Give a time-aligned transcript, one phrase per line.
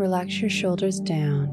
[0.00, 1.48] Relax your shoulders down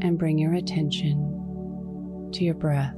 [0.00, 2.94] and bring your attention to your breath.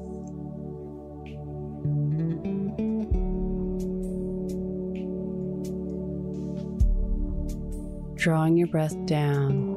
[8.17, 9.77] Drawing your breath down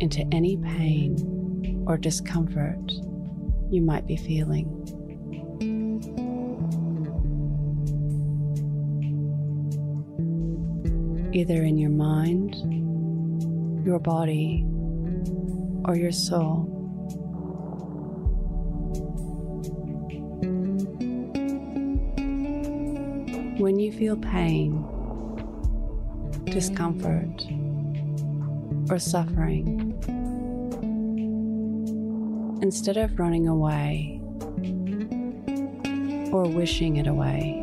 [0.00, 2.90] into any pain or discomfort
[3.70, 4.64] you might be feeling.
[11.34, 12.85] Either in your mind,
[13.86, 14.66] your body,
[15.84, 16.64] or your soul.
[23.58, 24.84] When you feel pain,
[26.46, 27.46] discomfort,
[28.90, 29.96] or suffering,
[32.60, 34.20] instead of running away
[36.32, 37.62] or wishing it away,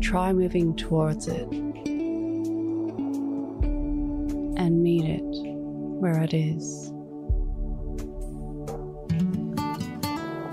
[0.00, 1.65] try moving towards it
[4.56, 6.92] and meet it where it is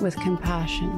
[0.01, 0.91] with compassion.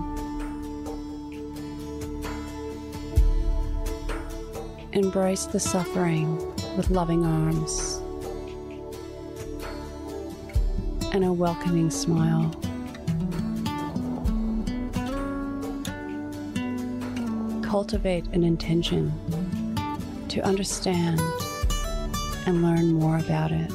[4.94, 6.38] Embrace the suffering
[6.76, 8.02] with loving arms
[11.14, 12.50] and a welcoming smile.
[17.62, 19.14] Cultivate an intention
[20.30, 21.22] to understand
[22.46, 23.72] and learn more about it.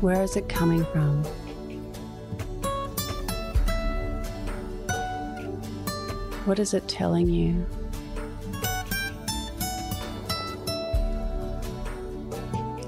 [0.00, 1.22] Where is it coming from?
[6.46, 7.66] What is it telling you?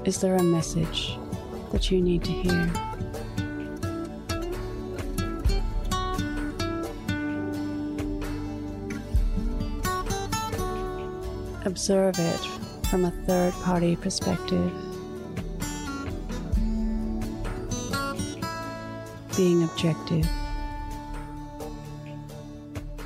[0.05, 1.17] Is there a message
[1.71, 2.73] that you need to hear?
[11.65, 12.39] Observe it
[12.89, 14.71] from a third party perspective.
[19.35, 20.27] Being objective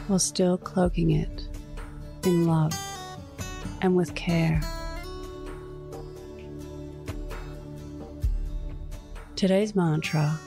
[0.07, 1.47] while still cloaking it
[2.23, 2.73] in love
[3.81, 4.61] and with care.
[9.35, 10.39] Today's mantra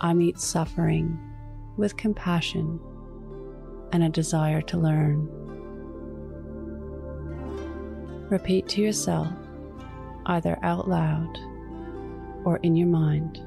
[0.00, 1.18] I meet suffering
[1.76, 2.80] with compassion
[3.92, 5.28] and a desire to learn.
[8.30, 9.28] Repeat to yourself,
[10.26, 11.36] either out loud
[12.44, 13.42] or in your mind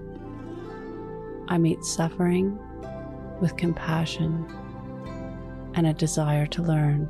[1.48, 2.60] I meet suffering
[3.40, 4.46] with compassion
[5.74, 7.08] and a desire to learn.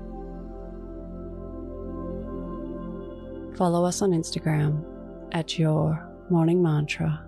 [3.56, 4.84] Follow us on Instagram
[5.32, 7.26] at Your Morning Mantra